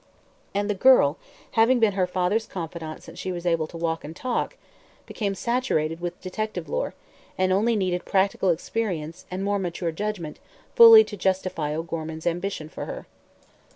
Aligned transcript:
And 0.55 0.67
the 0.67 0.73
girl, 0.73 1.19
having 1.51 1.79
been 1.79 1.93
her 1.93 2.07
father's 2.07 2.47
confidant 2.47 3.03
since 3.03 3.19
she 3.19 3.31
was 3.31 3.45
able 3.45 3.67
to 3.67 3.77
walk 3.77 4.03
and 4.03 4.15
talk, 4.15 4.57
became 5.05 5.35
saturated 5.35 5.99
with 6.01 6.19
detective 6.21 6.67
lore 6.67 6.95
and 7.37 7.53
only 7.53 7.75
needed 7.75 8.03
practical 8.03 8.49
experience 8.49 9.27
and 9.29 9.43
more 9.43 9.59
mature 9.59 9.91
judgment 9.91 10.39
fully 10.73 11.03
to 11.03 11.15
justify 11.15 11.75
O'Gorman's 11.75 12.25
ambition 12.25 12.67
for 12.67 12.85
her. 12.85 13.05